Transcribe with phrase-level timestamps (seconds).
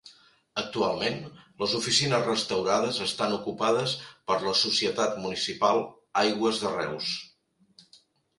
[0.59, 1.17] Actualment,
[1.63, 3.93] les oficines, restaurades estan ocupades
[4.31, 5.83] per la societat municipal
[6.25, 7.13] Aigües de Reus.